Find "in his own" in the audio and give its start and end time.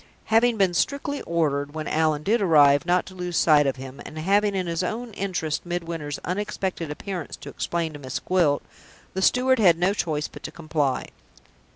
4.55-5.13